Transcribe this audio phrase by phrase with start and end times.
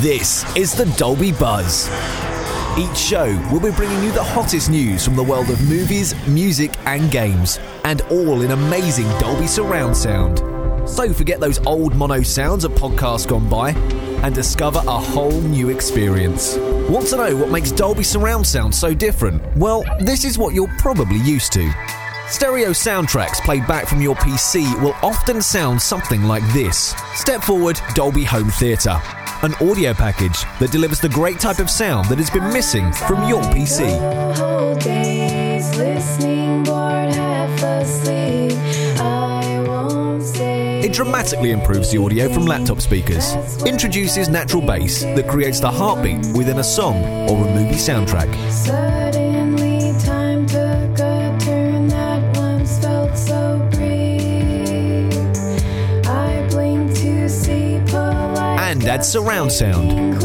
[0.00, 1.86] This is the Dolby Buzz.
[2.78, 6.72] Each show will be bringing you the hottest news from the world of movies, music,
[6.86, 10.38] and games, and all in amazing Dolby surround sound.
[10.88, 13.72] So forget those old mono sounds of podcasts gone by
[14.24, 16.56] and discover a whole new experience.
[16.88, 19.42] Want to know what makes Dolby surround sound so different?
[19.54, 21.70] Well, this is what you're probably used to.
[22.30, 26.94] Stereo soundtracks played back from your PC will often sound something like this.
[27.12, 28.98] Step forward, Dolby Home Theatre.
[29.42, 33.26] An audio package that delivers the great type of sound that has been missing from
[33.26, 33.88] your PC.
[40.84, 46.18] It dramatically improves the audio from laptop speakers, introduces natural bass that creates the heartbeat
[46.34, 49.29] within a song or a movie soundtrack.
[58.70, 60.22] And add surround sound.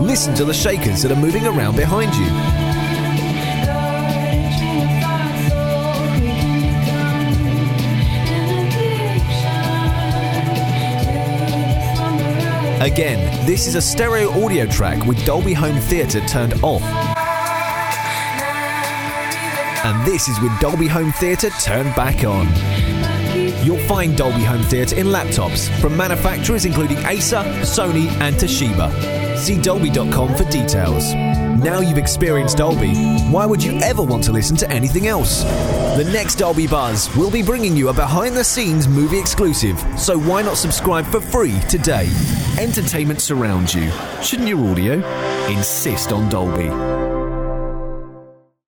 [0.00, 2.26] Listen to the shakers that are moving around behind you.
[12.80, 16.82] Again, this is a stereo audio track with Dolby Home Theatre turned off.
[19.84, 22.46] And this is with Dolby Home Theatre turned back on.
[23.62, 29.36] You'll find Dolby Home Theatre in laptops from manufacturers including Acer, Sony, and Toshiba.
[29.36, 31.14] See Dolby.com for details.
[31.62, 32.94] Now you've experienced Dolby,
[33.30, 35.42] why would you ever want to listen to anything else?
[35.96, 40.18] The next Dolby Buzz will be bringing you a behind the scenes movie exclusive, so
[40.18, 42.08] why not subscribe for free today?
[42.58, 43.90] Entertainment surrounds you.
[44.22, 44.94] Shouldn't your audio
[45.48, 47.09] insist on Dolby?